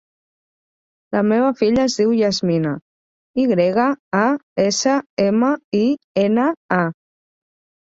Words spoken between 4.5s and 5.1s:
essa,